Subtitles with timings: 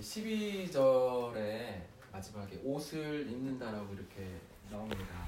[0.00, 1.82] 12절에
[2.12, 5.26] 마지막에 옷을 입는다라고 이렇게 나옵니다.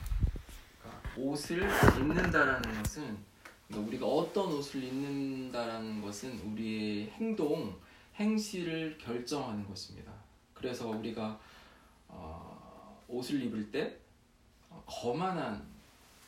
[0.80, 3.18] 그러니까 옷을 입는다라는 것은
[3.66, 7.78] 그러니까 우리가 어떤 옷을 입는다라는 것은 우리의 행동,
[8.16, 10.12] 행실을 결정하는 것입니다.
[10.54, 11.38] 그래서 우리가
[12.08, 13.96] 어, 옷을 입을 때
[14.70, 15.62] 어, 거만한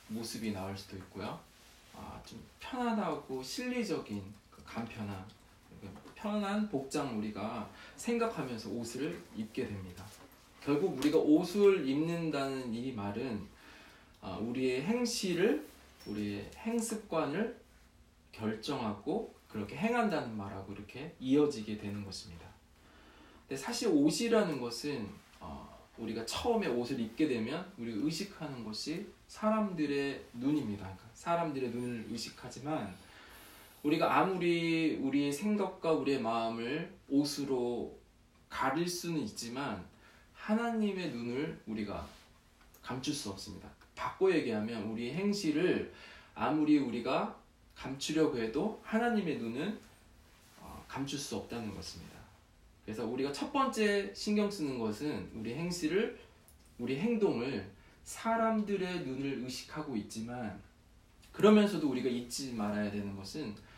[0.08, 1.40] 모습이 나올 수도 있고요.
[1.94, 5.24] 아, 좀 편안하고 실리적인 그 간편함,
[6.20, 10.04] 편한 복장 우리가 생각하면서 옷을 입게 됩니다.
[10.62, 13.46] 결국 우리가 옷을 입는다는 이 말은
[14.20, 15.66] 아, 우리의 행실을
[16.06, 17.58] 우리의 행습관을
[18.32, 22.46] 결정하고 그렇게 행한다는 말하고 이렇게 이어지게 되는 것입니다.
[23.48, 25.08] 근데 사실 옷이라는 것은
[25.40, 30.84] 어, 우리가 처음에 옷을 입게 되면 우리가 의식하는 것이 사람들의 눈입니다.
[30.84, 32.94] 그러니까 사람들의 눈을 의식하지만
[33.82, 37.98] 우리가 아무리 우리의 생각과 우리의 마음을 옷으로
[38.48, 39.84] 가릴 수는 있지만
[40.34, 42.06] 하나님의 눈을 우리가
[42.82, 43.68] 감출 수 없습니다.
[43.94, 45.92] 바꿔 얘기하면 우리의 행실을
[46.34, 47.38] 아무리 우리가
[47.74, 49.78] 감추려고 해도 하나님의 눈은
[50.60, 52.18] 어, 감출 수 없다는 것입니다.
[52.84, 56.18] 그래서 우리가 첫 번째 신경 쓰는 것은 우리 행실을
[56.78, 57.70] 우리 행동을
[58.04, 60.60] 사람들의 눈을 의식하고 있지만
[61.32, 63.69] 그러면서도 우리가 잊지 말아야 되는 것은 어,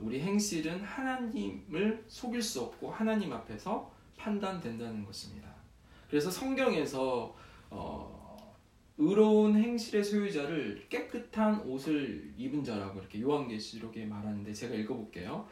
[0.00, 5.48] 우리 행실은 하나님을 속일 수 없고 하나님 앞에서 판단된다는 것입니다.
[6.08, 7.34] 그래서 성경에서
[7.70, 8.56] 어,
[8.96, 15.46] 의로운 행실의 소유자를 깨끗한 옷을 입은 자라고 이렇게 요한계시록에 말하는데 제가 읽어볼게요.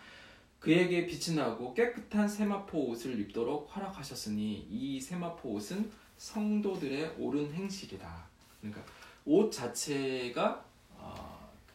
[0.59, 8.27] 그에게 빛이 나고 깨끗한 세마포 옷을 입도록 허락하셨으니 이 세마포 옷은 성도들의 옳은 행실이다.
[8.61, 8.83] 그러니까
[9.25, 10.66] 옷 자체가 어,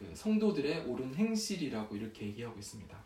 [0.02, 2.96] 그 성도들의 옳은 행실이라고 이렇게 얘기하고 있습니다.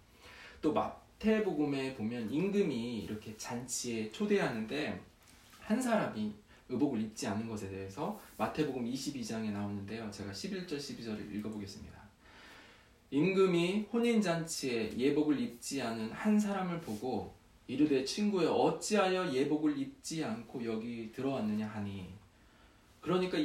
[0.63, 5.01] 또 마태복음에 보면 임금이 이렇게 잔치에 초대하는데
[5.61, 6.33] 한 사람이
[6.69, 10.11] 의복을 입지 않은 것에 대해서 마태복음 22장에 나오는데요.
[10.11, 11.97] 제가 11절 12절을 읽어보겠습니다.
[13.11, 17.35] 임금이 혼인잔치에 예복을 입지 않은 한 사람을 보고
[17.69, 22.16] 이르되 친구여 어찌하여 예복을 입지 않고 여기 들어왔느냐 하니
[23.07, 23.39] 그러니까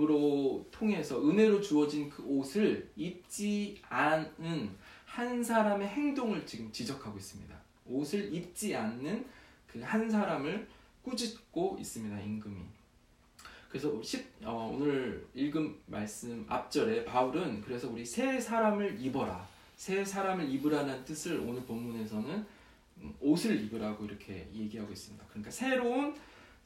[0.00, 4.70] 임금으로 통해서 은혜로 주어진 그 옷을 입지 않은
[5.04, 7.54] 한 사람의 행동을 지금 지적하고 있습니다.
[7.84, 9.26] 옷을 입지 않는
[9.66, 10.66] 그 한 사람을
[11.02, 12.18] 꾸짖고 있습니다.
[12.18, 12.62] 임금이.
[13.68, 19.46] 그래서 10, 어, 오늘 읽은 말씀 앞절에 바울은 그래서 우리 새 사람을 입어라.
[19.76, 22.46] 새 사람을 입으라는 뜻을 오늘 본문에서는
[23.00, 25.24] 음, 옷을 입으라고 이렇게 얘기하고 있습니다.
[25.28, 26.16] 그러니까 새로운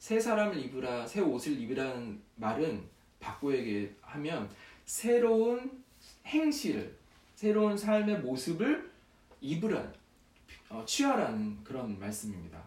[0.03, 2.83] 새 사람을 입으라, 새 옷을 입으라는 말은
[3.21, 4.49] 바꿔 얘기하면
[4.83, 5.81] 새로운
[6.25, 6.93] 행실을,
[7.35, 8.91] 새로운 삶의 모습을
[9.39, 9.93] 입으라,
[10.69, 12.61] 어, 취하라는 그런 말씀입니다.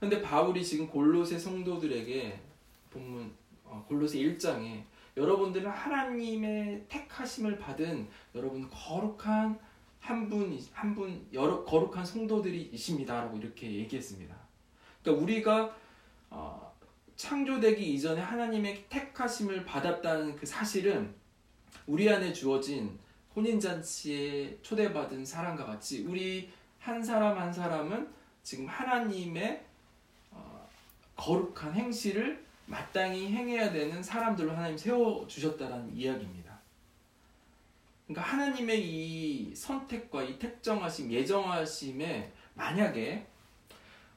[0.00, 2.40] 근데 바울이 지금 골로새 성도들에게
[2.88, 3.30] 본문
[3.64, 4.84] 어, 골로새 1장에
[5.18, 9.58] 여러분들은 하나님의 택하심을 받은 여러분 거룩한
[10.00, 14.34] 한분 한 분 거룩한 성도들이십니다라고 이렇게 얘기했습니다.
[15.02, 15.81] 그러니까 우리가
[16.32, 16.74] 어,
[17.16, 21.14] 창조되기 이전에 하나님의 택하심을 받았다는 그 사실은
[21.86, 22.98] 우리 안에 주어진
[23.36, 28.08] 혼인잔치에 초대받은 사람과 같이 우리 한 사람 한 사람은
[28.42, 29.64] 지금 하나님의
[30.30, 30.68] 어,
[31.16, 36.58] 거룩한 행실을 마땅히 행해야 되는 사람들로 하나님 세워 주셨다는 이야기입니다.
[38.06, 43.26] 그러니까 하나님의 이 선택과 이 택정하심, 예정하심에 만약에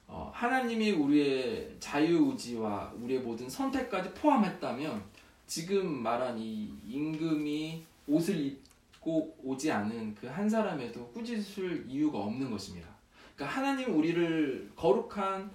[0.07, 5.03] 어, 하나님이 우리의 자유의지와 우리의 모든 선택까지 포함했다면
[5.47, 12.87] 지금 말한 이 임금이 옷을 입고 오지 않은 그 한 사람에도 꾸짖을 이유가 없는 것입니다.
[13.35, 15.49] 그러니까 하나님 우리를 거룩한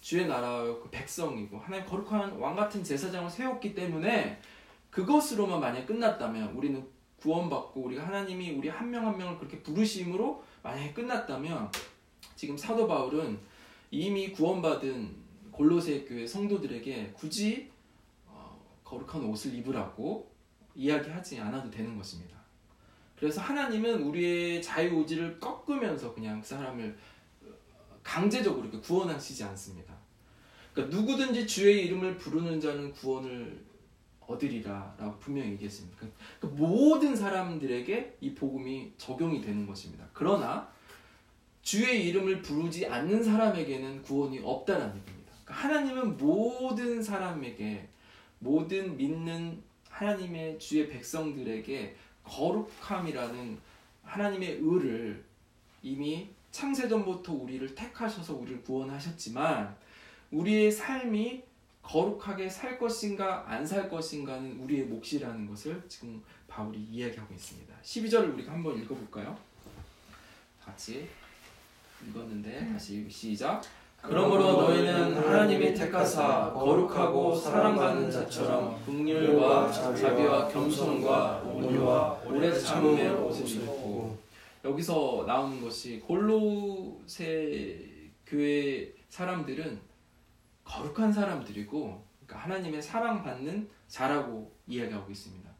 [0.00, 4.40] 주의 나라의 그 백성이고 하나님 거룩한 왕 같은 제사장을 세웠기 때문에
[4.90, 6.84] 그것으로만 만약 끝났다면 우리는
[7.20, 11.70] 구원받고 우리가 하나님이 우리 한 명한 명을 그렇게 부르심으로 만약에 끝났다면
[12.36, 13.38] 지금 사도 바울은
[13.94, 15.14] 이미 구원받은
[15.52, 17.70] 골로새 교회 성도들에게 굳이
[18.26, 20.34] 어, 거룩한 옷을 입으라고
[20.74, 22.36] 이야기하지 않아도 되는 것입니다.
[23.16, 26.98] 그래서 하나님은 우리의 자유의지를 꺾으면서 그냥 그 사람을
[28.02, 29.94] 강제적으로 이렇게 구원하시지 않습니다.
[30.72, 33.64] 그러니까 누구든지 주의 이름을 부르는 자는 구원을
[34.26, 35.98] 얻으리라 라고 분명히 얘기했습니다.
[36.40, 40.08] 그러니까 모든 사람들에게 이 복음이 적용이 되는 것입니다.
[40.12, 40.73] 그러나
[41.64, 45.32] 주의 이름을 부르지 않는 사람에게는 구원이 없다는 얘기입니다.
[45.44, 47.88] 그러니까 하나님은 모든 사람에게
[48.38, 53.58] 모든 믿는 하나님의 주의 백성들에게 거룩함이라는
[54.02, 55.24] 하나님의 의를
[55.82, 59.74] 이미 창세전부터 우리를 택하셔서 우리를 구원하셨지만
[60.30, 61.42] 우리의 삶이
[61.82, 67.74] 거룩하게 살 것인가 안 살 것인가는 우리의 몫이라는 것을 지금 바울이 이야기하고 있습니다.
[67.82, 69.36] 12절을 우리가 한번 읽어볼까요?
[70.62, 71.08] 같이
[72.08, 73.62] 읽었는데 다시 시작.
[74.06, 84.18] 그러므로 너희는 하나님이 택하사 거룩하고 사랑받는 자처럼 긍휼과 자비와 겸손과 온유와 오래 참음의 옷을 입고
[84.62, 87.80] 여기서 나오는 것이 골로새
[88.26, 89.80] 교회 사람들은
[90.64, 95.50] 거룩한 사람들이고 그러니까 하나님의 사랑받는 자라고 이야기하고 있습니다.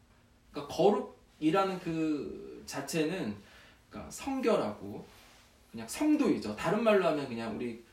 [0.51, 3.35] 그러니까 거룩이라는 그 자체는
[3.89, 5.05] 그러니까 성결하고
[5.75, 6.55] 그냥 성도이죠.
[6.55, 7.83] 다른 말로 하면 그냥 우리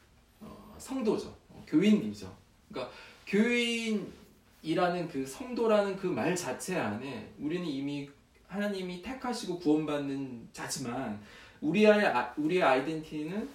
[0.41, 1.37] 어, 성도죠.
[1.49, 2.33] 어, 교인이죠.
[2.71, 2.95] 그러니까
[3.27, 8.09] 교인이라는 그 성도라는 그 말 자체 안에 우리는 이미
[8.47, 11.21] 하나님이 택하시고 구원받는 자지만
[11.61, 13.49] 우리의 아, 우리의 아이덴티티는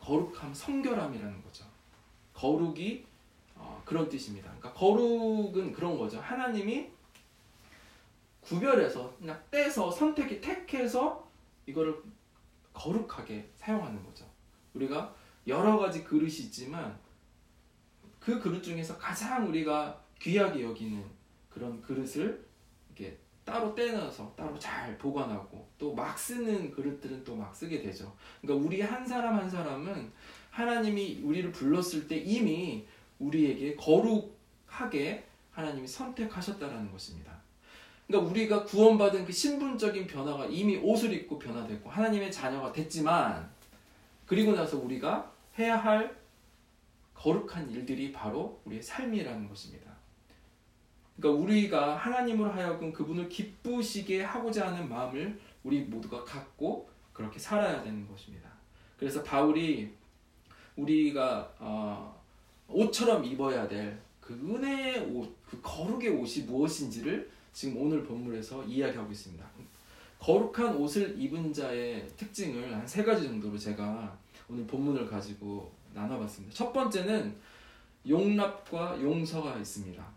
[0.00, 1.66] 거룩함, 성결함이라는 거죠.
[2.32, 3.04] 거룩이
[3.54, 4.48] 어, 그런 뜻입니다.
[4.58, 6.18] 그러니까 거룩은 그런 거죠.
[6.20, 6.86] 하나님이
[8.40, 11.28] 구별해서 그냥 떼서 선택이 택해서
[11.66, 11.94] 이거를
[12.78, 14.24] 거룩하게 사용하는 거죠.
[14.74, 15.14] 우리가
[15.46, 16.96] 여러 가지 그릇이 있지만
[18.20, 21.04] 그 그릇 중에서 가장 우리가 귀하게 여기는
[21.50, 22.46] 그런 그릇을
[22.88, 28.14] 이렇게 따로 떼내서 따로 잘 보관하고 또 막 쓰는 그릇들은 또 막 쓰게 되죠.
[28.40, 30.12] 그러니까 우리 한 사람 한 사람은
[30.50, 32.86] 하나님이 우리를 불렀을 때 이미
[33.18, 37.37] 우리에게 거룩하게 하나님이 선택하셨다라는 것입니다.
[38.08, 43.48] 그러니까 우리가 구원받은 그 신분적인 변화가 이미 옷을 입고 변화됐고 하나님의 자녀가 됐지만
[44.26, 46.16] 그리고 나서 우리가 해야 할
[47.14, 49.92] 거룩한 일들이 바로 우리의 삶이라는 것입니다.
[51.16, 58.08] 그러니까 우리가 하나님으로 하여금 그분을 기쁘시게 하고자 하는 마음을 우리 모두가 갖고 그렇게 살아야 되는
[58.08, 58.48] 것입니다.
[58.96, 59.92] 그래서 바울이
[60.76, 62.20] 우리가 어,
[62.68, 69.44] 옷처럼 입어야 될 그 은혜의 옷, 그 거룩의 옷이 무엇인지를 지금 오늘 본문에서 이야기하고 있습니다.
[70.20, 74.16] 거룩한 옷을 입은 자의 특징을 한 세 가지 정도로 제가
[74.48, 76.54] 오늘 본문을 가지고 나눠봤습니다.
[76.54, 77.36] 첫 번째는
[78.08, 80.08] 용납과 용서가 있습니다.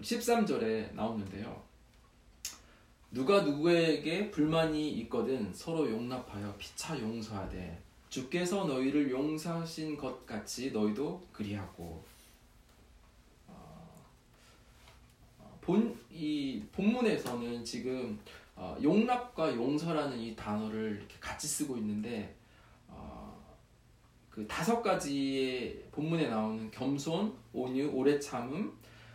[0.00, 1.62] 13절에 나오는데요.
[3.12, 12.04] 누가 누구에게 불만이 있거든 서로 용납하여 피차 용서하되 주께서 너희를 용서하신 것 같이 너희도 그리하고
[13.46, 14.04] 어,
[15.38, 18.18] 어, 본, 이 본문에서는 지금
[18.56, 22.34] 어, 용납과 용서라는 이 단어를 이렇게 같이 쓰고 있는데
[24.30, 28.72] 그 다섯 가지의 본문에 나오는 겸손, 온유, 오래 참음,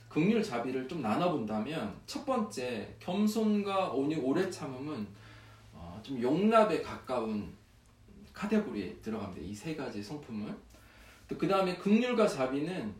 [0.07, 5.07] 극률 자비를 좀 나눠본다면 첫 번째 겸손과 온유, 오래 참음은
[6.03, 7.51] 좀 용납에 가까운
[8.31, 9.47] 카테고리에 들어갑니다.
[9.47, 10.55] 이 세 가지 성품은.
[11.29, 12.93] 또그 다음에 극률과 자비는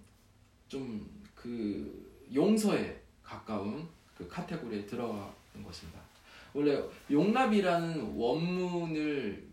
[0.67, 3.87] 좀 그 용서에 가까운
[4.17, 5.99] 그 카테고리에 들어가는 것입니다.
[6.53, 9.47] 원래 용납이라는 원문을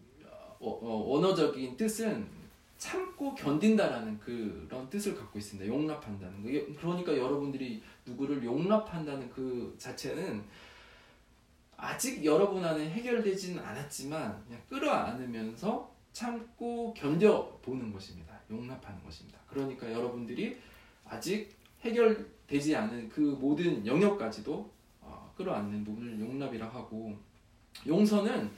[0.60, 2.40] 어, 어, 원어적인 뜻은
[2.76, 5.70] 참고 견딘다라는 그런 뜻을 갖고 있습니다.
[5.70, 6.80] 용납한다는 거.
[6.80, 10.42] 그러니까 여러분들이 누구를 용납한다는 그 자체는
[11.76, 18.38] 아직 여러분 안에 해결되지는 않았지만 그냥 끌어안으면서 참고 견뎌보는 것입니다.
[18.50, 19.38] 용납하는 것입니다.
[19.46, 20.58] 그러니까 여러분들이
[21.04, 24.68] 아직 해결 되지 않은 그 모든 영역까지도
[25.02, 27.16] 어, 끌어안는 부분을 용납이라 하고
[27.86, 28.50] 용서는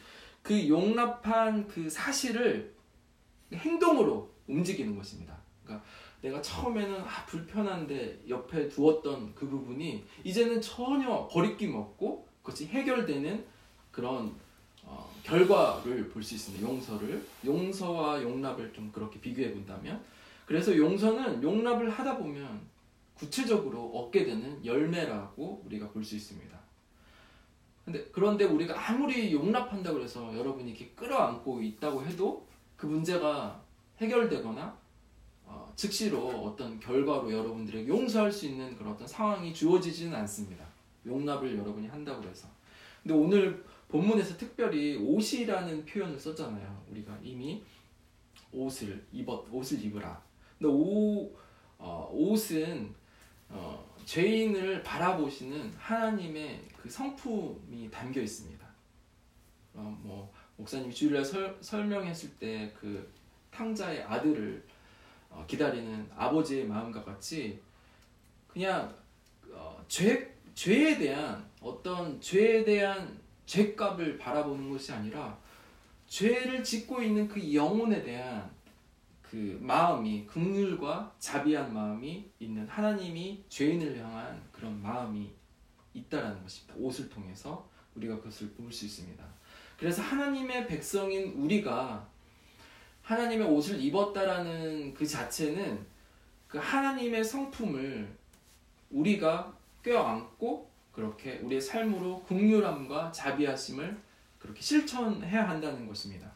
[0.43, 2.75] 그 용납한 그 사실을
[3.53, 5.37] 행동으로 움직이는 것입니다.
[5.63, 5.87] 그러니까
[6.23, 13.45] 내가 처음에는 아, 불편한데 옆에 두었던 그 부분이 이제는 전혀 거리낌 없고 그것이 해결되는
[13.91, 14.35] 그런
[14.85, 16.67] 어, 결과를 볼 수 있습니다.
[16.67, 20.03] 용서를 용서와 용납을 좀 그렇게 비교해 본다면
[20.47, 22.72] 그래서 용서는 용납을 하다 보면
[23.23, 26.61] 구체적으로 얻게 되는 열매라고 우리가 볼 수 있습니다.
[27.85, 33.63] 근데 그런데 우리가 아무리 용납한다고 해서 여러분이 이렇게 끌어안고 있다고 해도 그 문제가
[33.99, 34.77] 해결되거나
[35.45, 40.65] 어, 즉시로 어떤 결과로 여러분들에게 용서할 수 있는 그런 어떤 상황이 주어지지는 않습니다.
[41.07, 42.49] 용납을 여러분이 한다고 해서.
[43.03, 46.85] 근데 오늘 본문에서 특별히 옷이라는 표현을 썼잖아요.
[46.91, 47.63] 우리가 이미
[48.53, 50.21] 옷을 입었 옷을 입으라.
[50.59, 51.37] 근데 옷
[51.79, 53.02] 어, 옷은
[53.53, 58.67] 어, 죄인을 바라보시는 하나님의 그 성품이 담겨 있습니다.
[59.75, 63.13] 어, 뭐 목사님이 주일날 설, 설명했을 때 그
[63.53, 64.67] 탕자의 아들을
[65.31, 67.61] 어, 기다리는 아버지의 마음과 같이
[68.49, 68.95] 그냥
[69.51, 75.39] 어, 죄 죄에 대한 어떤 죄에 대한 죄값을 바라보는 것이 아니라
[76.07, 78.51] 죄를 짓고 있는 그 영혼에 대한
[79.33, 85.33] 그 마음이 극률과 자비한 마음이 있는 하나님이 죄인을 향한 그런 마음이
[85.95, 86.75] 있다라는 것입니다.
[86.77, 89.25] 옷을 통해서 우리가 그것을 볼 수 있습니다.
[89.79, 92.07] 그래서 하나님의 백성인 우리가
[93.01, 95.87] 하나님의 옷을 입었다라는 그 자체는
[96.47, 98.15] 그 하나님의 성품을
[98.91, 103.99] 우리가 껴안고 그렇게 우리의 삶으로 국률함과 자비하심을
[104.39, 106.32] 그렇게 실천해야 한다는 것입니다.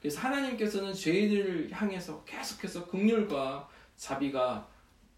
[0.00, 4.66] 그래서 하나님께서는 죄인을 향해서 계속해서 국률과 자비가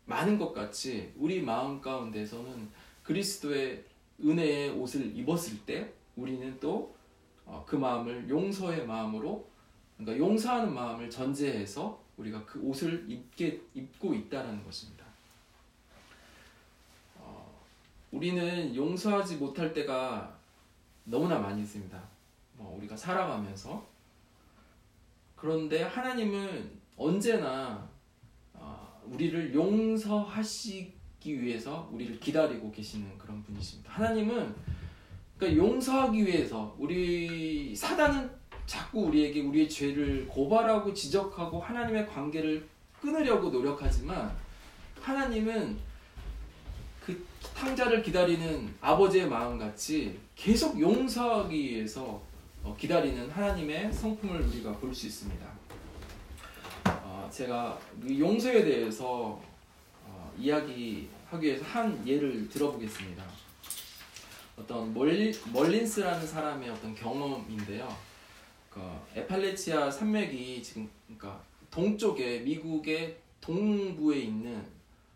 [0.06, 2.68] 많은 것 같이 우리 마음 가운데서는
[3.04, 3.84] 그리스도의
[4.20, 6.86] 은혜의 옷을 입었을 때 우리는 또그
[7.46, 9.48] 어, 마음을 용서의 마음으로
[9.96, 15.04] 그러니까 용서하는 마음을 전제해서 우리가 그 옷을 입게 입고 있다라는 것입니다.
[17.16, 17.54] 어,
[18.10, 20.36] 우리는 용서하지 못할 때가
[21.04, 22.00] 너무나 많이 있습니다.
[22.56, 23.91] 뭐 우리가 살아가면서
[25.42, 27.90] 그런데 하나님은 언제나
[28.54, 33.90] 어, 우리를 용서하시기 위해서 우리를 기다리고 계시는 그런 분이십니다.
[33.92, 34.54] 하나님은
[35.36, 38.30] 그러니까 용서하기 위해서 우리 사단은
[38.66, 42.68] 자꾸 우리에게 우리의 죄를 고발하고 지적하고 하나님의 관계를
[43.00, 44.32] 끊으려고 노력하지만
[45.00, 45.76] 하나님은
[47.04, 52.31] 그 탕자를 기다리는 아버지의 마음 같이 계속 용서하기 위해서 어,
[52.78, 55.46] 기다리는 하나님의 성품을 우리가 볼 수 있습니다.
[56.86, 59.40] 어, 제가 그 용서에 대해서
[60.04, 61.08] 어, 이야기하기
[61.40, 63.24] 위해서 한 예를 들어보겠습니다.
[64.56, 67.88] 어떤 멀리, 멀린스라는 사람의 어떤 경험인데요.
[68.70, 68.80] 그
[69.14, 74.64] 에팔레치아 산맥이 지금 그러니까 동쪽에 미국의 동부에 있는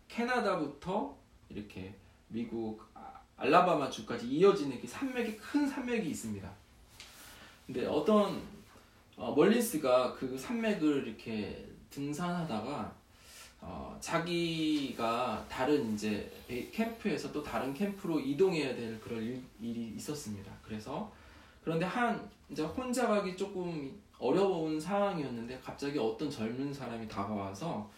[0.07, 1.15] 캐나다부터
[1.49, 1.93] 이렇게
[2.27, 2.81] 미국
[3.37, 6.66] 알라바마 주까지 이어지는 산맥이 큰 산맥이 있습니다.
[7.67, 8.41] 근데 어떤
[9.17, 12.95] 어, 멀린스가 그 산맥을 이렇게 등산하다가
[13.59, 16.31] 어, 자기가 다른 이제
[16.71, 20.51] 캠프에서 또 다른 캠프로 이동해야 될 그런 일, 일이 있었습니다.
[20.63, 21.11] 그래서
[21.63, 27.89] 그런데 한 이제 혼자 가기 조금 어려운 상황이었는데 갑자기 어떤 젊은 사람이 다가와서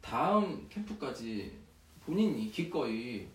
[0.00, 1.52] 다음 캠프까지
[2.04, 3.26] 본인이 기꺼이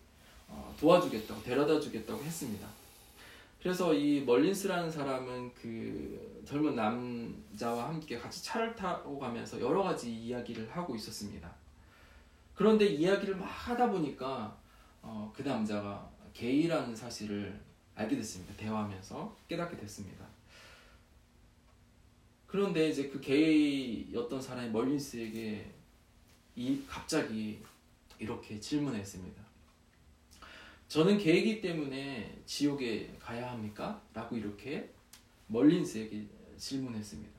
[0.48, 2.66] 어, 도와주겠다고 데려다 주겠다고 했습니다.
[3.62, 10.68] 그래서 이 멀린스라는 사람은 그 젊은 남자와 함께 같이 차를 타고 가면서 여러 가지 이야기를
[10.74, 11.48] 하고 있었습니다.
[12.56, 14.58] 그런데 이야기를 막 하다 보니까
[15.00, 17.60] 어, 그 남자가 게이라는 사실을
[17.94, 18.52] 알게 됐습니다.
[18.56, 20.26] 대화하면서 깨닫게 됐습니다.
[22.48, 25.72] 그런데 이제 그 게이였던 사람이 멀린스에게
[26.56, 27.62] 이 갑자기
[28.18, 29.41] 이렇게 질문했습니다.
[30.92, 34.02] 저는 개이기 때문에 지옥에 가야 합니까?
[34.12, 34.90] 라고 이렇게
[35.46, 36.26] 멀린스에게
[36.58, 37.32] 질문했습니다.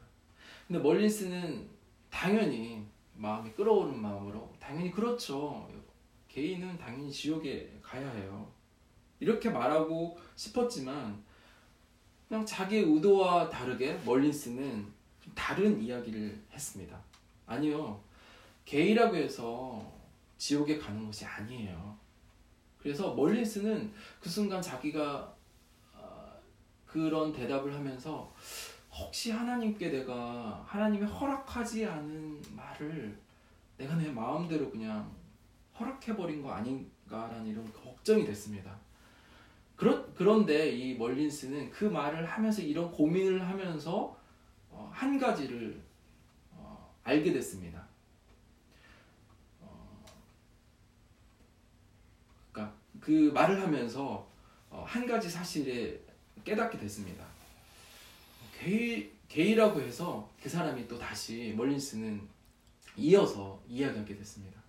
[0.66, 1.70] 근데 멀린스는
[2.10, 2.84] 당연히
[3.14, 5.70] 마음이 끓어오른 마음으로 당연히 그렇죠.
[6.30, 8.52] 개인은 당연히 지옥에 가야 해요.
[9.20, 11.24] 이렇게 말하고 싶었지만
[12.28, 14.92] 그냥 자기의 의도와 다르게 멀린스는
[15.36, 17.00] 다른 이야기를 했습니다.
[17.46, 18.04] 아니요.
[18.66, 19.94] 게이라고 해서
[20.40, 22.02] 지옥에 가는 것이 아니에요.
[22.84, 25.34] 그래서 멀리스는 그 순간 자기가
[25.96, 26.34] 어,
[26.86, 28.32] 그런 대답을 하면서
[28.92, 33.18] 혹시 하나님께 내가 하나님이 허락하지 않은 말을
[33.78, 35.10] 내가 내 마음대로 그냥
[35.80, 38.78] 허락해버린 거 아닌가라는 이런 걱정이 됐습니다.
[39.78, 44.16] 그러, 그런데 이 멀린스는 그 말을 하면서 이런 고민을 하면서
[44.70, 45.82] 어, 한 가지를
[46.52, 47.88] 어, 알게 됐습니다.
[53.04, 54.26] 그 말을 하면서
[54.70, 56.00] 어, 한 가지 사실에
[56.46, 57.26] 깨닫게 됐습니다.
[58.58, 62.22] 게이, 게이라고 해서 그 사람이 또 다시 멀린스는
[62.96, 64.62] 이어서 이야기하게 됐습니다.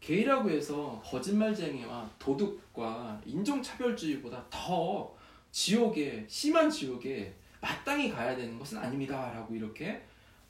[0.00, 5.14] 게이라고 해서 거짓말쟁이와 도둑과 인종차별주의보다 더
[5.52, 9.32] 지옥에, 심한 지옥에 마땅히 가야 되는 것은 아닙니다.
[9.32, 10.02] 라고 이렇게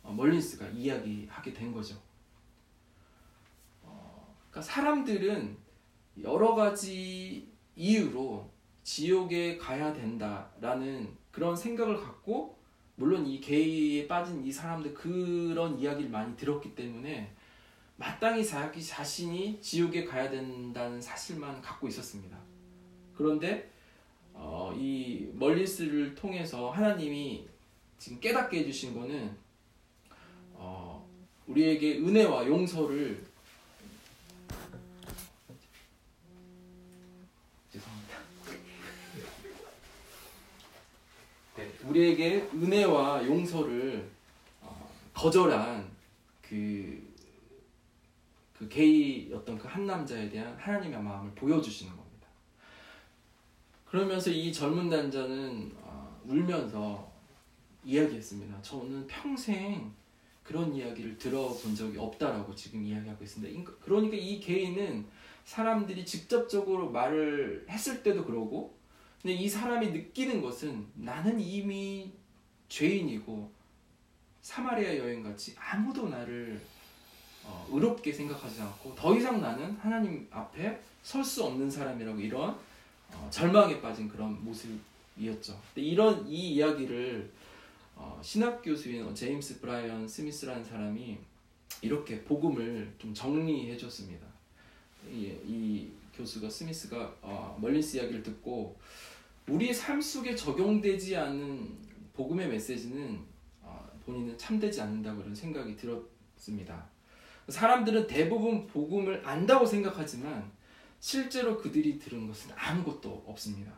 [0.05, 2.00] 어, 멀린스가 이야기하게 된 거죠.
[3.83, 5.60] 어, 그러니까 사람들은
[6.23, 8.50] 여러 가지 이유로
[8.83, 12.59] 지옥에 가야 된다라는 그런 생각을 갖고
[12.97, 17.35] 물론 이 게이에 빠진 이 사람들 그런 이야기를 많이 들었기 때문에
[17.97, 22.37] 마땅히 자기 자신이 지옥에 가야 된다는 사실만 갖고 있었습니다.
[23.14, 23.71] 그런데
[24.33, 27.47] 어, 이 멀리스를 통해서 하나님이
[27.99, 29.37] 지금 깨닫게 해주신 거는
[30.55, 31.07] 어,
[31.47, 33.29] 우리에게 은혜와 용서를
[41.85, 44.09] 우리에게 은혜와 용서를
[44.61, 45.88] 어, 거절한
[46.43, 47.09] 그,
[48.59, 52.26] 그 게이였던 그 한 남자에 대한 하나님의 마음을 보여주시는 겁니다.
[53.87, 57.11] 그러면서 이 젊은 남자는 어, 울면서
[57.85, 58.61] 이야기했습니다.
[58.62, 59.93] 저는 평생
[60.43, 63.73] 그런 이야기를 들어본 적이 없다라고 지금 이야기하고 있습니다.
[63.81, 65.07] 그러니까 이 게이는
[65.45, 68.76] 사람들이 직접적으로 말을 했을 때도 그러고
[69.22, 72.10] 근데 이 사람이 느끼는 것은 나는 이미
[72.68, 73.50] 죄인이고
[74.40, 76.60] 사마리아 여행같이 아무도 나를
[77.44, 82.56] 어, 의롭게 생각하지 않고 더 이상 나는 하나님 앞에 설 수 없는 사람이라고 이런
[83.12, 85.60] 어, 절망에 빠진 그런 모습이었죠.
[85.74, 87.30] 이런 이 이야기를
[87.96, 91.18] 어, 신학 교수인 제임스 브라이언 스미스라는 사람이
[91.82, 94.26] 이렇게 복음을 좀 정리해 줬습니다.
[95.10, 98.76] 이, 이, 교수가 스미스가 어, 멀린스 이야기를 듣고
[99.50, 101.76] 우리 삶 속에 적용되지 않는
[102.14, 103.19] 복음의 메시지는
[103.61, 106.87] 어, 본인은 참되지 않는다고 그런 생각이 들었습니다.
[107.49, 110.52] 사람들은 대부분 복음을 안다고 생각하지만
[111.00, 113.73] 실제로 그들이 들은 것은 아무것도 없습니다.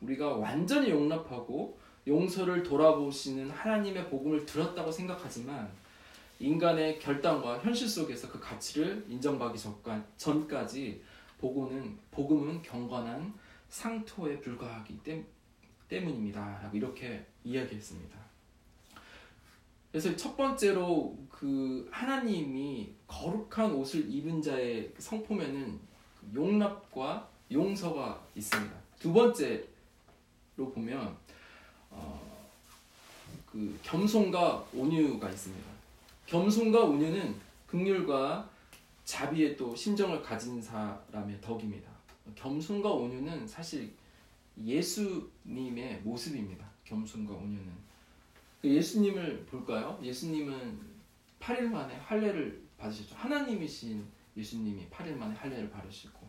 [0.00, 5.70] 우리가 완전히 용납하고 용서를 돌아보시는 하나님의 복음을 들었다고 생각하지만
[6.40, 9.58] 인간의 결단과 현실 속에서 그 가치를 인정받기
[10.16, 11.02] 전까지
[11.38, 13.41] 복음은 복음은 경건한
[13.72, 15.00] 상토에 불과하기
[15.88, 16.60] 때문입니다.
[16.62, 18.18] 라고 이렇게 이야기했습니다.
[19.90, 25.80] 그래서 첫 번째로 그 하나님이 거룩한 옷을 입은 자의 성품에는
[26.34, 28.76] 용납과 용서가 있습니다.
[28.98, 29.64] 두 번째로
[30.56, 31.16] 보면
[31.90, 32.20] 어,
[33.46, 35.70] 그 겸손과 온유가 있습니다.
[36.26, 38.50] 겸손과 온유는 극률과
[39.06, 41.91] 자비의 또 심정을 가진 사람의 덕입니다.
[42.34, 43.92] 겸손과 온유는 사실
[44.62, 46.70] 예수님의 모습입니다.
[46.84, 47.72] 겸손과 온유는
[48.60, 49.98] 그 예수님을 볼까요?
[50.02, 50.92] 예수님은
[51.40, 53.16] 8일 만에 할례를 받으셨죠.
[53.16, 56.20] 하나님이신 예수님이 8일 만에 할례를 받으시고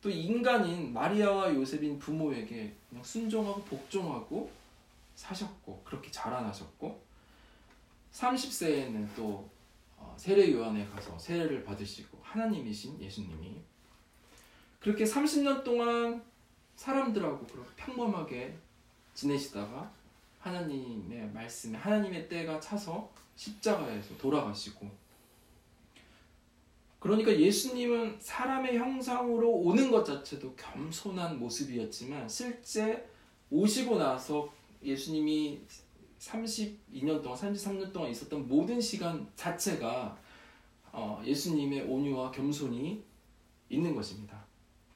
[0.00, 4.50] 또 인간인 마리아와 요셉인 부모에게 그냥 순종하고 복종하고
[5.14, 7.02] 사셨고 그렇게 자라나셨고
[8.12, 9.48] 30세에는 또
[9.96, 13.62] 어, 세례 요한에 가서 세례를 받으시고 하나님이신 예수님이
[14.84, 16.22] 그렇게 30년 동안
[16.76, 18.54] 사람들하고 그렇게 평범하게
[19.14, 19.90] 지내시다가
[20.40, 24.86] 하나님의 말씀에 하나님의 때가 차서 십자가에서 돌아가시고
[26.98, 33.08] 그러니까 예수님은 사람의 형상으로 오는 것 자체도 겸손한 모습이었지만 실제
[33.48, 35.62] 오시고 나서 예수님이
[36.18, 40.18] 32년 동안 33년 동안 있었던 모든 시간 자체가
[40.92, 43.02] 어, 예수님의 온유와 겸손이
[43.70, 44.43] 있는 것입니다.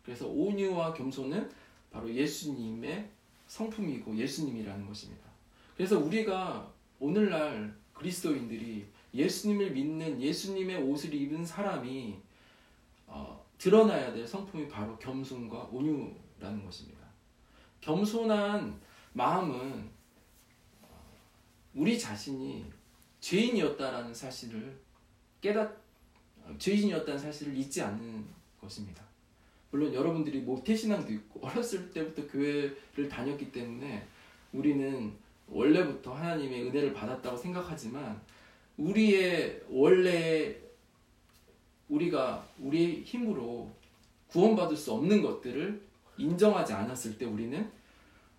[0.09, 1.51] 그래서 온유와 겸손은
[1.91, 3.11] 바로 예수님의
[3.47, 5.29] 성품이고 예수님이라는 것입니다.
[5.77, 12.17] 그래서 우리가 오늘날 그리스도인들이 예수님을 믿는 예수님의 옷을 입은 사람이
[13.07, 17.07] 어, 드러나야 될 성품이 바로 겸손과 온유라는 것입니다.
[17.83, 18.81] 겸손한
[19.13, 19.91] 마음은
[21.75, 22.65] 우리 자신이
[23.21, 24.81] 죄인이었다라는 사실을
[25.43, 25.77] 깨닫
[26.57, 28.27] 죄인이었다는 사실을 잊지 않는
[28.59, 29.08] 것입니다.
[29.71, 34.07] 물론 여러분들이 모태신앙도 있고 어렸을 때부터 교회를 다녔기 때문에
[34.53, 35.13] 우리는
[35.49, 38.21] 원래부터 하나님의 은혜를 받았다고 생각하지만
[38.77, 40.57] 우리의 원래
[41.89, 43.71] 우리가 우리의 힘으로
[44.29, 45.83] 구원받을 수 없는 것들을
[46.19, 47.71] 인정하지 않았을 때 우리는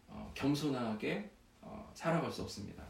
[0.08, 1.30] 어, 겸손하게
[1.62, 2.84] 어, 살아갈 수 없습니다.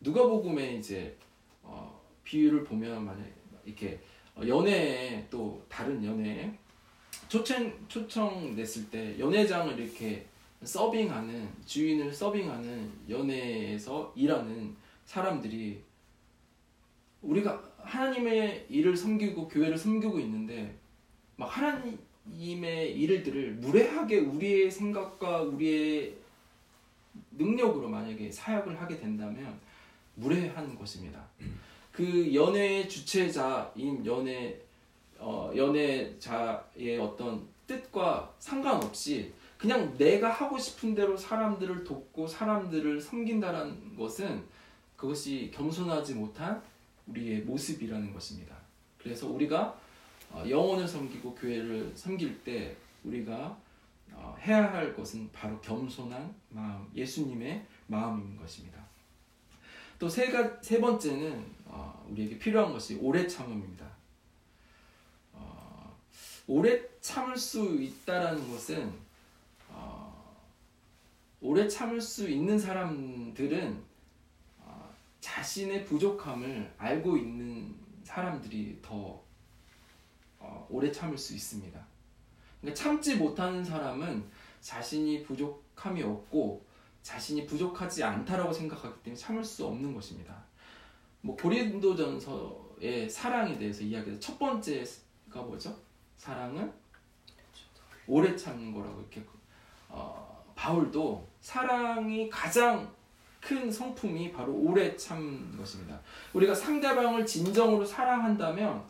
[0.00, 1.16] 누가복음에 이제
[1.62, 3.26] 어, 비유를 보면 만약
[3.64, 4.00] 이렇게
[4.34, 6.56] 어, 연애에 또 다른 연애에
[7.28, 10.26] 초청 초청 냈을 때 연회장을 이렇게
[10.62, 15.82] 서빙하는 주인을 서빙하는 연회에서 일하는 사람들이
[17.22, 20.76] 우리가 하나님의 일을 섬기고 교회를 섬기고 있는데
[21.36, 26.14] 막 하나님의 일들을 무례하게 우리의 생각과 우리의
[27.32, 29.58] 능력으로 만약에 사역을 하게 된다면
[30.14, 31.24] 무례한 것입니다.
[31.92, 34.65] 그 연애의 주체자인 연애
[35.18, 44.44] 어, 연애자의 어떤 뜻과 상관없이 그냥 내가 하고 싶은 대로 사람들을 돕고 사람들을 섬긴다는 것은
[44.96, 46.62] 그것이 겸손하지 못한
[47.06, 48.56] 우리의 모습이라는 것입니다.
[48.98, 49.78] 그래서 우리가
[50.30, 53.56] 어, 영혼을 섬기고 교회를 섬길 때 우리가
[54.12, 58.84] 어, 해야 할 것은 바로 겸손한 마음, 예수님의 마음인 것입니다.
[59.98, 63.86] 또세 세 번째는 어, 우리에게 필요한 것이 오래 참음입니다.
[66.46, 68.92] 어, 오래 참을 수 있다라는 것은
[69.68, 70.40] 어,
[71.40, 73.82] 오래 참을 수 있는 사람들은
[74.60, 79.22] 어, 자신의 부족함을 알고 있는 사람들이 더
[80.38, 81.86] 어, 오래 참을 수 있습니다.
[82.60, 84.24] 그러니까 참지 못하는 사람은
[84.60, 86.64] 자신이 부족함이 없고
[87.02, 90.44] 자신이 부족하지 않다라고 생각하기 때문에 참을 수 없는 것입니다.
[91.20, 95.85] 뭐 고린도전서의 사랑에 대해서 이야기해서 첫 번째가 뭐죠?
[96.16, 96.72] 사랑은
[98.06, 99.22] 오래 참는 거라고 이렇게
[99.88, 102.94] 어, 바울도 사랑이 가장
[103.40, 106.00] 큰 성품이 바로 오래 참는 것입니다.
[106.32, 108.84] 우리가 상대방을 진정으로 사랑한다면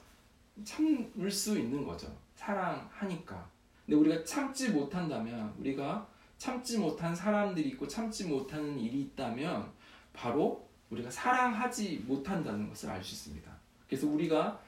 [0.64, 2.10] 참을 수 있는 거죠.
[2.34, 3.48] 사랑하니까.
[3.84, 6.06] 근데 우리가 참지 못한다면 우리가
[6.38, 9.70] 참지 못한 사람들이 있고 참지 못하는 일이 있다면
[10.12, 13.50] 바로 우리가 사랑하지 못한다는 것을 알 수 있습니다.
[13.86, 14.58] 그래서 우리가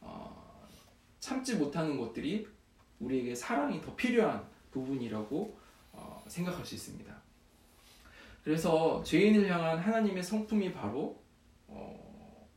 [0.00, 0.41] 어,
[1.22, 2.48] 참지 못하는 것들이
[2.98, 5.56] 우리에게 사랑이 더 필요한 부분이라고
[5.92, 7.22] 어, 생각할 수 있습니다.
[8.42, 11.22] 그래서 죄인을 향한 하나님의 성품이 바로
[11.68, 12.48] 어,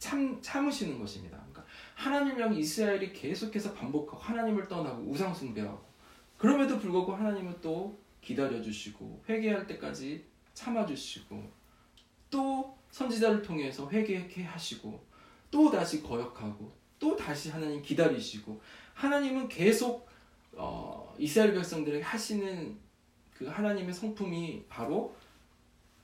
[0.00, 1.38] 참 참으시는 것입니다.
[1.38, 5.84] 그러니까 하나님 양 이스라엘이 계속해서 반복하고 하나님을 떠나고 우상 숭배하고
[6.36, 11.48] 그럼에도 불구하고 하나님은 또 기다려 주시고 회개할 때까지 참아 주시고
[12.28, 15.06] 또 선지자를 통해서 회개케 하시고
[15.52, 18.62] 또 다시 거역하고 또 다시 하나님 기다리시고
[18.94, 20.08] 하나님은 계속
[20.52, 22.78] 어, 이스라엘 백성들에게 하시는
[23.34, 25.14] 그 하나님의 성품이 바로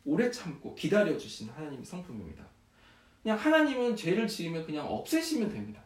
[0.05, 2.47] 오래 참고 기다려 주신 하나님의 성품입니다.
[3.23, 5.83] 그냥 하나님은 죄를 지으면 그냥 없애시면 됩니다.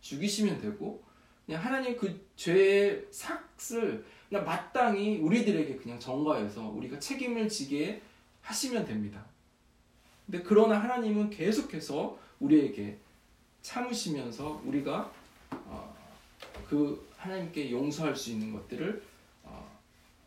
[0.00, 1.04] 죽이시면 되고
[1.46, 8.02] 그냥 하나님 그 죄의 삭을 그냥 마땅히 우리들에게 그냥 전가해서 우리가 책임을 지게
[8.40, 9.24] 하시면 됩니다.
[10.26, 12.98] 근데 그러나 하나님은 계속해서 우리에게
[13.62, 15.10] 참으시면서 우리가
[15.50, 15.96] 어,
[16.68, 19.02] 그 하나님께 용서할 수 있는 것들을
[19.44, 19.78] 어,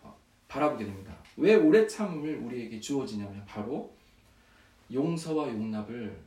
[0.03, 0.17] 어,
[0.47, 1.15] 바라보게 됩니다.
[1.37, 3.93] 왜 오래 참음을 우리에게 주어지냐면 바로
[4.91, 6.17] 용서와 용납을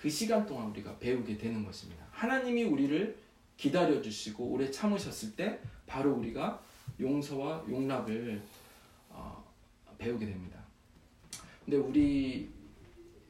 [0.00, 2.06] 그 시간 동안 우리가 배우게 되는 것입니다.
[2.10, 3.16] 하나님이 우리를
[3.56, 6.60] 기다려 주시고 오래 참으셨을 때 바로 우리가
[7.00, 8.42] 용서와 용납을
[9.10, 9.44] 어,
[9.98, 10.58] 배우게 됩니다.
[11.64, 12.48] 근데 우리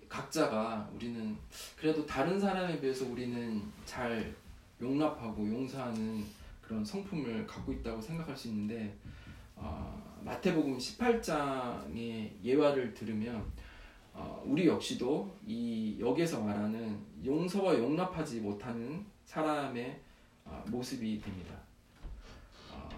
[0.09, 1.37] 각자가 우리는
[1.77, 4.35] 그래도 다른 사람에 비해서 우리는 잘
[4.81, 6.25] 용납하고 용서하는
[6.61, 8.97] 그런 성품을 갖고 있다고 생각할 수 있는데
[9.57, 13.44] 어, 마태복음 18장의 예화를 들으면
[14.12, 20.01] 어, 우리 역시도 이 여기서 말하는 용서와 용납하지 못하는 사람의
[20.44, 21.55] 어, 모습이 됩니다.
[22.73, 22.88] 어,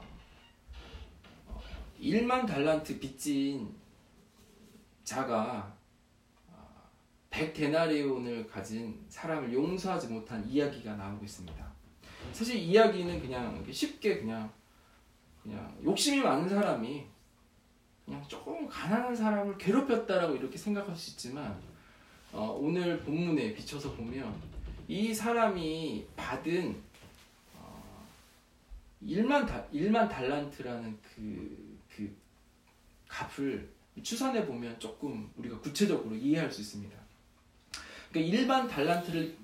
[2.01, 3.75] 1만 달란트 빚진
[5.05, 5.80] 자가
[7.31, 11.71] 100데나리온을 가진 사람을 용서하지 못한 이야기가 나오고 있습니다.
[12.33, 14.51] 사실 이야기는 그냥 쉽게 그냥
[15.43, 17.07] 그냥 욕심이 많은 사람이
[18.05, 21.61] 그냥 조금 가난한 사람을 괴롭혔다라고 이렇게 생각할 수 있지만
[22.33, 24.35] 어, 오늘 본문에 비춰서 보면
[24.87, 26.77] 이 사람이 받은
[27.57, 28.07] 어,
[29.03, 32.15] 1만, 다, 1만 달란트라는 그, 그
[33.09, 33.69] 값을
[34.03, 37.00] 추산해 보면 조금 우리가 구체적으로 이해할 수 있습니다.
[38.11, 39.37] 그러니까 일반 달란트를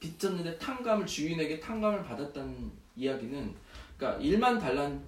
[0.00, 3.54] 빚졌는데 탕감을 주인에게 탕감을 받았다는 이야기는
[3.96, 5.02] 그러니까 1만 달란트는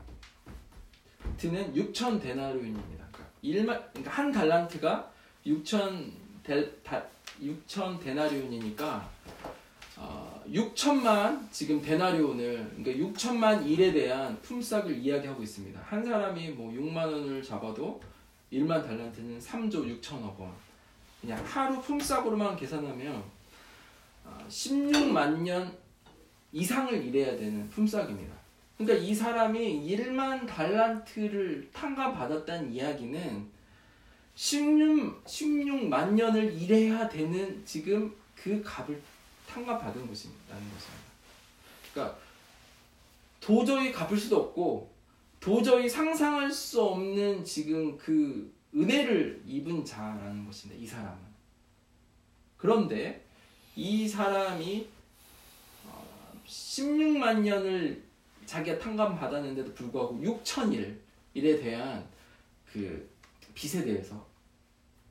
[1.75, 3.07] 6천 데나리온입니다.
[3.13, 5.13] 그러니까 1만 그러니까 한 달란트가
[5.47, 6.11] 6천
[6.43, 7.03] 데, 다,
[7.43, 9.09] 6천 데나리온이니까
[9.97, 15.81] 어, 6천만 지금 데나리온을 그러니까 6천만 일에 대한 품삯을 이야기하고 있습니다.
[15.83, 18.01] 한 사람이 뭐 6만 원을 잡아도
[18.53, 20.68] 1만 달란트는 3조 6천억 원.
[21.21, 23.23] 그냥 하루 품삯으로만 계산하면
[24.49, 25.77] 16만 어, 년
[26.53, 28.35] 이상을 일해야 되는 품삯입니다.
[28.77, 33.59] 그러니까 이 사람이 1만 달란트를 탕감받았다는 이야기는
[34.37, 39.03] 16, 16만 년을 일해야 되는 지금 그 값을
[39.49, 41.09] 탕감받은 것입니다는 것입니다.
[41.93, 42.19] 그러니까
[43.41, 44.93] 도저히 갚을 수도 없고
[45.41, 50.83] 도저히 상상할 수 없는 지금 그 은혜를 입은 자라는 것입니다.
[50.83, 51.19] 이 사람은.
[52.57, 53.25] 그런데
[53.77, 54.89] 이 사람이
[56.47, 58.03] 16만 어, 년을
[58.47, 60.99] 자기가 탕감 받았는데도 불구하고 6천일
[61.35, 62.07] 일에 대한
[62.73, 63.09] 그
[63.55, 64.27] 빚에 대해서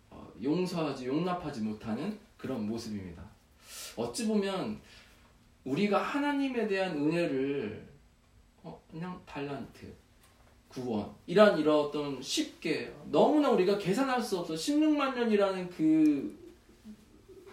[0.10, 3.24] 어, 용서하지 용납하지 못하는 그런 모습입니다.
[3.96, 4.80] 어찌 보면
[5.64, 7.88] 우리가 하나님에 대한 은혜를
[8.64, 9.94] 어, 그냥 달란트
[10.82, 16.38] 구원 이런 이런 어떤 쉽게 너무나 우리가 계산할 수 없어 16만 년이라는 그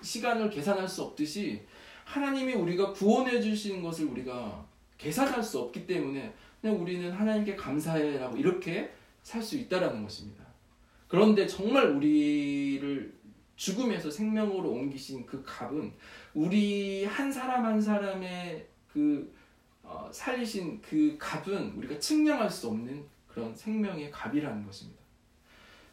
[0.03, 1.63] 시간을 계산할 수 없듯이
[2.05, 4.67] 하나님이 우리가 구원해 주시는 것을 우리가
[4.99, 10.45] 계산할 수 없기 때문에 그냥 우리는 하나님께 감사해라고 이렇게 살 수 있다라는 것입니다.
[11.09, 13.15] 그런데 정말 우리를
[13.57, 15.93] 죽음에서 생명으로 옮기신 그 값은
[16.35, 19.33] 우리 한 사람 한 사람의 그
[19.83, 25.03] 어, 살리신 그 값은 우리가 측량할 수 없는 그런 생명의 값이라는 것입니다.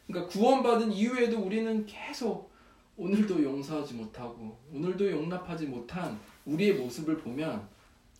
[0.06, 2.52] 그러니까 구원받은 이후에도 우리는 계속
[2.96, 7.68] 오늘도 용서하지 못하고 오늘도 용납하지 못한 우리의 모습을 보면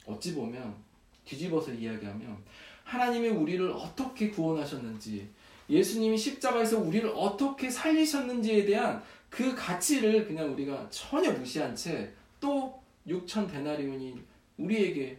[0.07, 0.75] 어찌 보면
[1.25, 2.37] 뒤집어서 이야기하면
[2.83, 5.29] 하나님이 우리를 어떻게 구원하셨는지
[5.71, 13.51] 예수님이 십자가에서 우리를 어떻게 살리셨는지에 대한 그 가치를 그냥 우리가 전혀 무시한 채 또 6천
[13.51, 14.21] 데나리온이
[14.59, 15.17] 우리에게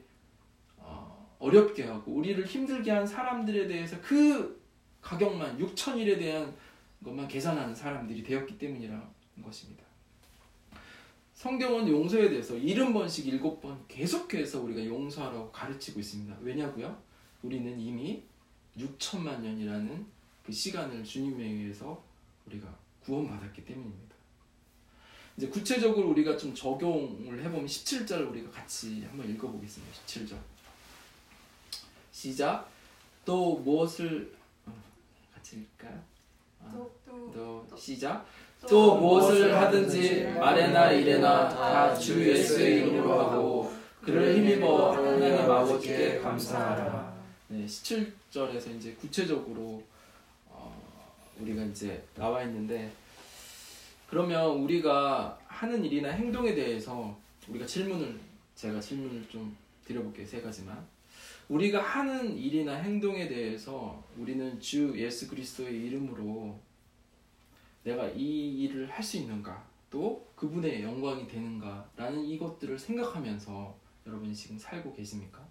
[1.44, 4.62] 어, 어렵게 하고 우리를 힘들게 한 사람들에 대해서 그
[5.02, 6.56] 가격만 6천일에 대한
[7.04, 9.04] 것만 계산하는 사람들이 되었기 때문이라는
[9.44, 9.84] 것입니다.
[11.34, 16.38] 성경은 용서에 대해서 70번씩 7번 계속해서 우리가 용서하라고 가르치고 있습니다.
[16.42, 16.98] 왜냐고요?
[17.42, 18.24] 우리는 이미
[18.78, 20.06] 6천만 년이라는
[20.46, 22.02] 그 시간을 주님에 의해서
[22.48, 24.16] 우리가 구원받았기 때문입니다.
[25.36, 29.94] 이제 구체적으로 우리가 좀 적용을 해보면 17절 우리가 같이 한번 읽어보겠습니다.
[30.06, 30.53] 17절.
[32.28, 32.70] 시작.
[33.26, 34.32] 또 무엇을
[34.66, 34.72] 어,
[35.36, 36.02] 같이 읽을까요?
[36.62, 38.26] 어, 또, 또 시작.
[38.70, 47.14] 또 무엇을 하든지 말에나 이래나 다 주 예수의 이름으로 하고 그를 힘입어 하나님 아버지께 감사하라.
[47.50, 49.84] 네, 17절에서 이제 구체적으로
[50.48, 50.82] 어,
[51.42, 52.90] 우리가 이제 나와 있는데
[54.10, 57.18] 그러면 우리가 하는 일이나 행동에 대해서
[57.50, 58.18] 우리가 질문을
[58.56, 60.93] 제가 질문을 좀 드려볼게요 세 가지만
[61.50, 66.60] 우리가 하는 일이나 행동에 대해서 우리는 주 예수 그리스도의 이름으로
[67.84, 73.78] 내가 이 일을 할 수 있는가 또 그분의 영광이 되는가라는 이것들을 생각하면서
[74.08, 75.46] 여러분이 지금 살고 계십니까?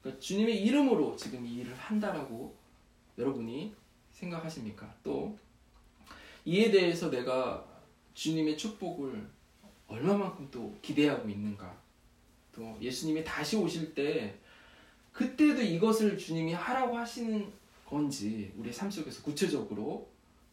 [0.00, 2.56] 그러니까 주님의 이름으로 지금 이 일을 한다라고
[3.18, 3.74] 여러분이
[4.12, 4.94] 생각하십니까?
[5.02, 5.36] 또
[6.44, 7.66] 이에 대해서 내가
[8.14, 9.28] 주님의 축복을
[9.88, 11.76] 얼마만큼 또 기대하고 있는가?
[12.52, 14.38] 또 예수님이 다시 오실 때
[15.18, 17.52] 그때도 이것을 주님이 하라고 하시는
[17.84, 20.08] 건지 우리 삶 속에서 구체적으로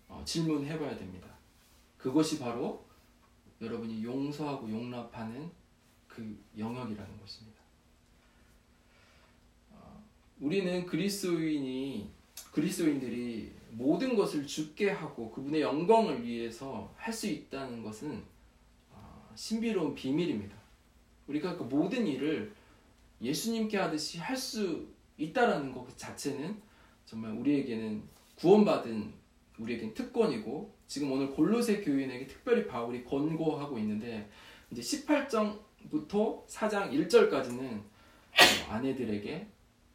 [0.08, 1.28] 어, 질문해 봐야 됩니다.
[1.99, 2.84] 그것이 바로
[3.62, 5.51] 여러분이 용서하고 용납하는
[6.08, 7.60] 그 영역이라는 것입니다.
[9.69, 10.04] 어,
[10.39, 12.10] 우리는 그리스도인이
[12.51, 18.23] 그리스도인들이 모든 것을 죽게 하고 그분의 영광을 위해서 할 수 있다는 것은
[18.89, 20.58] 어, 신비로운 비밀입니다.
[21.28, 22.54] 우리가 그 모든 일을
[23.21, 26.62] 예수님께 하듯이 할 수 있다라는 것 자체는
[27.06, 28.04] 정말 우리에게는
[28.36, 29.13] 구원받은
[29.60, 34.30] 우리에겐 특권이고 지금 오늘 골로새 교인에게 특별히 바울이 권고하고 있는데
[34.71, 39.47] 이제 18장부터 4장 1절까지는 어, 아내들에게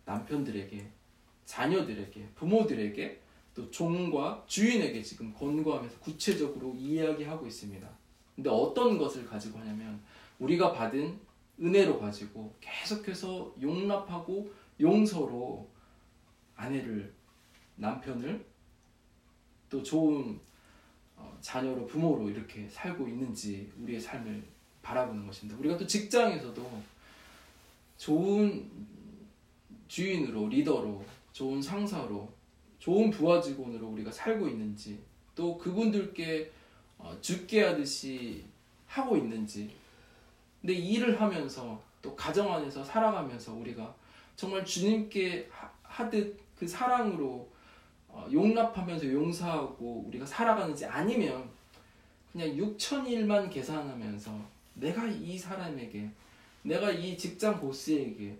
[0.06, 0.90] 남편들에게
[1.44, 3.20] 자녀들에게 부모들에게
[3.54, 7.86] 또 종과 주인에게 지금 권고하면서 구체적으로 이야기하고 있습니다.
[8.34, 10.00] 근데 어떤 것을 가지고 하냐면
[10.38, 11.18] 우리가 받은
[11.60, 15.68] 은혜로 가지고 계속해서 용납하고 용서로
[16.56, 17.12] 아내를
[17.76, 18.44] 남편을
[19.68, 20.38] 또 좋은
[21.16, 24.42] 어, 자녀로 부모로 이렇게 살고 있는지 우리의 삶을
[24.82, 25.58] 바라보는 것입니다.
[25.60, 26.82] 우리가 또 직장에서도
[27.98, 28.70] 좋은
[29.86, 32.32] 주인으로 리더로 좋은 상사로
[32.78, 34.98] 좋은 부하 직원으로 우리가 살고 있는지
[35.34, 36.50] 또 그분들께
[36.98, 38.44] 어, 죽게 하듯이
[38.86, 39.70] 하고 있는지
[40.60, 43.94] 근데 일을 하면서 또 가정 안에서 살아가면서 우리가
[44.36, 45.48] 정말 주님께
[45.82, 47.48] 하듯 그 사랑으로
[48.08, 51.48] 어, 용납하면서 용서하고 우리가 살아가는지 아니면
[52.32, 54.32] 그냥 6천일만 계산하면서
[54.74, 56.08] 내가 이 사람에게
[56.62, 58.36] 내가 이 직장 보스에게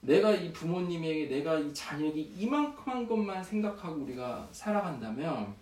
[0.00, 5.54] 내가 이 부모님에게 내가 이 자녀에게 이만큼 한 것만 생각하고 우리가 살아간다면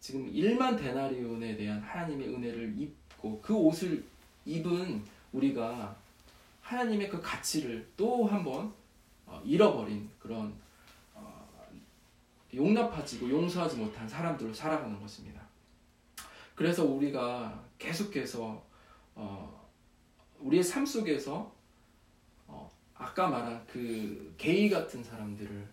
[0.00, 4.04] 지금 1만 데나리온에 대한 하나님의 은혜를 입고 그 옷을
[4.44, 5.96] 입은 우리가
[6.60, 8.72] 하나님의 그 가치를 또 한번
[9.26, 10.54] 어, 잃어버린 그런
[11.14, 11.48] 어,
[12.54, 15.40] 용납하지고 용서하지 못한 사람들로 살아가는 것입니다.
[16.54, 18.62] 그래서 우리가 계속해서
[19.14, 19.70] 어,
[20.40, 21.52] 우리의 삶 속에서
[23.02, 25.66] 아까 말한 그 게이 같은 사람들을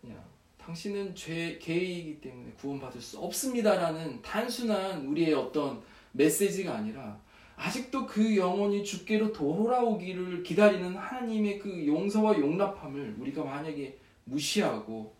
[0.00, 0.22] 그냥
[0.58, 5.82] 당신은 죄 게이이기 때문에 구원받을 수 없습니다라는 단순한 우리의 어떤
[6.12, 7.18] 메시지가 아니라
[7.56, 15.14] 아직도 그 영혼이 주께로 돌아오기를 기다리는 하나님의 그 용서와 용납함을 우리가 만약에 무시하고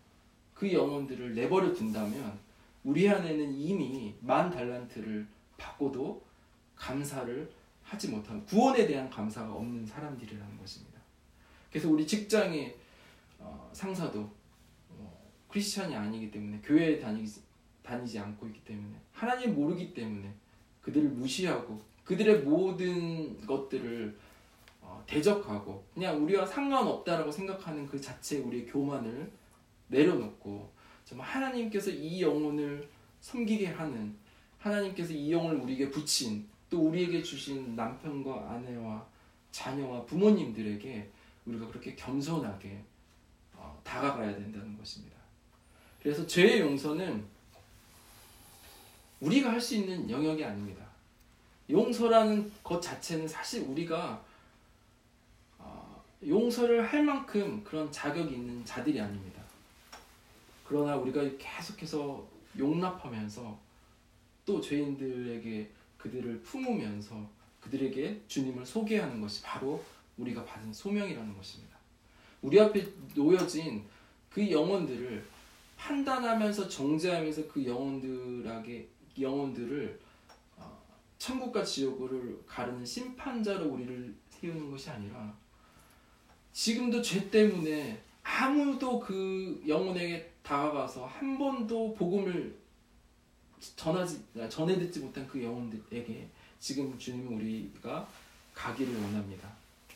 [0.53, 2.39] 그 영혼들을 내버려 둔다면
[2.83, 6.23] 우리 안에는 이미 만 달란트를 받고도
[6.75, 7.49] 감사를
[7.83, 10.99] 하지 못한 구원에 대한 감사가 없는 사람들이라는 것입니다.
[11.69, 12.75] 그래서 우리 직장의
[13.39, 14.29] 어, 상사도
[14.89, 17.41] 어, 크리스천이 아니기 때문에 교회에 다니지,
[17.83, 20.33] 다니지 않고 있기 때문에 하나님 모르기 때문에
[20.85, 24.15] 그들을 무시하고 그들의 모든 것들을
[24.81, 29.31] 어, 대적하고 그냥 우리와 상관없다라고 생각하는 그 자체 우리의 교만을
[29.87, 30.71] 내려놓고
[31.03, 32.87] 정말 하나님께서 이 영혼을
[33.19, 34.15] 섬기게 하는
[34.59, 39.07] 하나님께서 이 영혼을 우리에게 붙인 또 우리에게 주신 남편과 아내와
[39.49, 41.09] 자녀와 부모님들에게
[41.47, 42.83] 우리가 그렇게 겸손하게
[43.53, 45.17] 어, 다가가야 된다는 것입니다.
[45.99, 47.25] 그래서 죄의 용서는
[49.25, 50.85] 우리가 할 수 있는 영역이 아닙니다.
[51.67, 54.23] 용서라는 것 자체는 사실 우리가
[55.57, 59.41] 어, 용서를 할 만큼 그런 자격이 있는 자들이 아닙니다.
[60.63, 62.23] 그러나 우리가 계속해서
[62.57, 63.59] 용납하면서
[64.45, 67.27] 또 죄인들에게 그들을 품으면서
[67.61, 69.83] 그들에게 주님을 소개하는 것이 바로
[70.17, 71.75] 우리가 받은 소명이라는 것입니다.
[72.43, 73.83] 우리 앞에 놓여진
[74.29, 75.25] 그 영혼들을
[75.77, 78.87] 판단하면서 정죄하면서 그 영혼들에게
[79.19, 79.99] 영혼들을
[80.57, 80.81] 어,
[81.17, 85.33] 천국과 지옥을 가르는 심판자로 우리를 세우는 것이 아니라
[86.51, 92.55] 지금도 죄 때문에 아무도 그 영혼에게 다가가서 한 번도 복음을
[93.75, 96.27] 전하지 전해 듣지 못한 그 영혼들에게
[96.59, 98.07] 지금 주님은 우리가
[98.53, 99.51] 가기를 원합니다.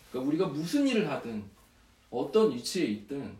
[0.09, 1.43] 그러니까 우리가 무슨 일을 하든
[2.09, 3.35] 어떤 위치에 있든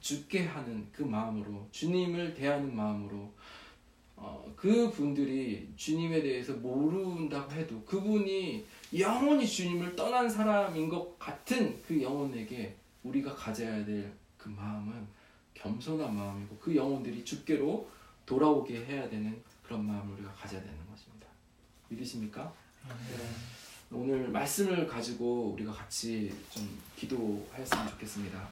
[0.00, 3.32] 죽게 하는 그 마음으로 주님을 대하는 마음으로
[4.24, 8.64] 어, 그 분들이 주님에 대해서 모른다고 해도 그분이
[8.98, 15.06] 영원히 주님을 떠난 사람인 것 같은 그 영혼에게 우리가 가져야 될 그 마음은
[15.54, 17.88] 겸손한 마음이고 그 영혼들이 주께로
[18.26, 21.28] 돌아오게 해야 되는 그런 마음을 우리가 가져야 되는 것입니다.
[21.88, 22.52] 믿으십니까?
[22.88, 22.94] 네.
[23.92, 28.40] 오늘 말씀을 가지고 우리가 같이 좀 기도하였으면 좋겠습니다.